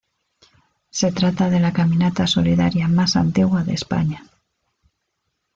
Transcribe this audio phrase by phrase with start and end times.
[0.89, 4.23] Se trata de la caminata solidaria más antigua de España.